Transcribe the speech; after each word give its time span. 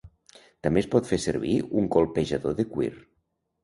També 0.67 0.83
es 0.85 0.89
pot 0.95 1.11
fer 1.11 1.21
servir 1.27 1.53
un 1.85 1.93
colpejador 1.99 2.61
de 2.63 2.71
cuir. 2.77 2.95